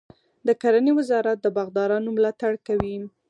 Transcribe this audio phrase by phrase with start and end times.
[0.47, 2.95] د کرنې وزارت د باغدارانو ملاتړ کوي.